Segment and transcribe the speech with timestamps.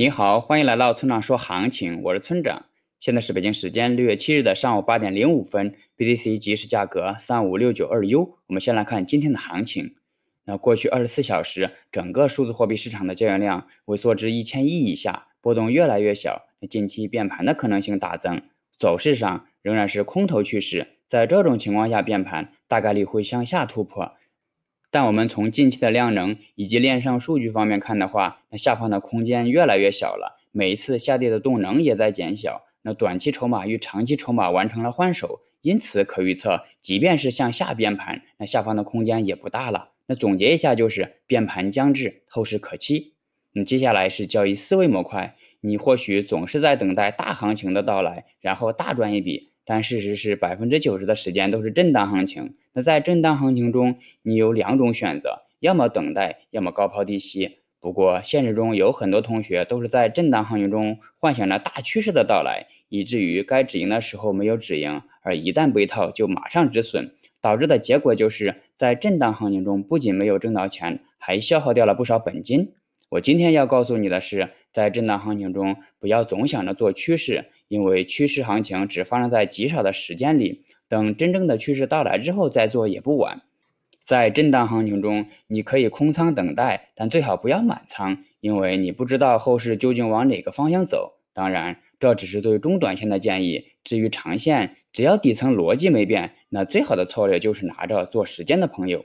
[0.00, 2.64] 你好，欢迎来到村长说行情，我是村长。
[3.00, 8.38] 现在是北京时间六月七日的上午八点零五分，BTC 即时价格三五六九二 U。
[8.46, 9.96] 我们先来看今天的行情。
[10.46, 16.46] 那过去二十四小时，整个数字货币市场的交易量萎缩至一千亿以下，波动越来越小。
[16.70, 18.40] 近期变盘的可能性大增，
[18.74, 20.96] 走势上仍然是空头趋势。
[21.06, 24.14] 在这种情况下变盘，大概率会向下突破。
[24.90, 32.62] 但我们从近期的量能以及链上数据方面看的话，那下方的空间越来越小了，每一次下跌的动能也在减小。
[32.82, 39.90] 那短期筹码与长期筹码完成了换手，因此可预测，即便是向下变盘，那下方的空间也不大了。
[40.06, 43.12] 那总结一下就是变盘将至，后市可期。
[43.52, 49.49] 那接下来是交易思维模块，你或许总是在等待大行情的到来，然后大赚一笔。
[49.70, 52.56] 但事实是，百分之九十的时间都是震荡行情。
[52.72, 57.58] 那在震荡行情中，你有两种选择：要么等待，要么高抛低吸。
[57.78, 72.72] 不过，现实中有很多同学都是在震荡行情中幻想着大趋势的到来，以至于该止盈的时候没有止盈，而一旦被套就马上止损，导致的结果就是在震荡行情中不仅没有挣到钱，还消耗掉了不少本金。
[73.10, 80.62] 我今天要告诉你的是，在震荡行情中，不要总想着做趋势，因为趋势行情只发生在极少的时间里。
[80.86, 83.42] 等真正的趋势到来之后再做也不晚。
[84.00, 91.14] 在震荡行情中，你可以空仓等待，但最好不要满仓，因为你不知道后市究竟往哪个方向走。
[91.32, 93.64] 当然，这只是对中短线的建议。
[93.82, 99.04] 至于长线，只要底层逻辑没变，那最好的策略就是拿着做时间的朋友。